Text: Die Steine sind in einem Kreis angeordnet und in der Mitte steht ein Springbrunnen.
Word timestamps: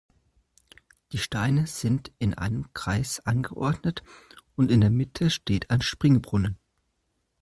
Die 1.11 1.19
Steine 1.19 1.67
sind 1.67 2.11
in 2.17 2.33
einem 2.33 2.73
Kreis 2.73 3.19
angeordnet 3.27 4.01
und 4.55 4.71
in 4.71 4.81
der 4.81 4.89
Mitte 4.89 5.29
steht 5.29 5.69
ein 5.69 5.83
Springbrunnen. 5.83 6.57